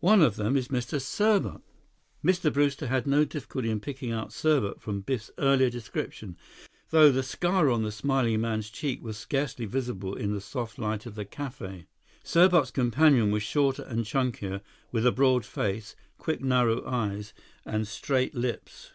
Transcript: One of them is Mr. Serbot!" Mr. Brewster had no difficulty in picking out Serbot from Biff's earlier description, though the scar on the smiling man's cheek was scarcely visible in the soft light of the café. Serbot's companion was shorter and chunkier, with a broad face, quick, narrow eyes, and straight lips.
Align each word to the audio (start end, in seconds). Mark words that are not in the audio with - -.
One 0.00 0.22
of 0.22 0.34
them 0.34 0.56
is 0.56 0.66
Mr. 0.74 1.00
Serbot!" 1.00 1.62
Mr. 2.24 2.52
Brewster 2.52 2.88
had 2.88 3.06
no 3.06 3.24
difficulty 3.24 3.70
in 3.70 3.78
picking 3.78 4.10
out 4.10 4.32
Serbot 4.32 4.80
from 4.80 5.02
Biff's 5.02 5.30
earlier 5.38 5.70
description, 5.70 6.36
though 6.90 7.12
the 7.12 7.22
scar 7.22 7.70
on 7.70 7.84
the 7.84 7.92
smiling 7.92 8.40
man's 8.40 8.70
cheek 8.70 9.00
was 9.04 9.16
scarcely 9.16 9.66
visible 9.66 10.16
in 10.16 10.32
the 10.34 10.40
soft 10.40 10.80
light 10.80 11.06
of 11.06 11.14
the 11.14 11.24
café. 11.24 11.86
Serbot's 12.24 12.72
companion 12.72 13.30
was 13.30 13.44
shorter 13.44 13.84
and 13.84 14.04
chunkier, 14.04 14.62
with 14.90 15.06
a 15.06 15.12
broad 15.12 15.46
face, 15.46 15.94
quick, 16.18 16.40
narrow 16.40 16.84
eyes, 16.84 17.32
and 17.64 17.86
straight 17.86 18.34
lips. 18.34 18.90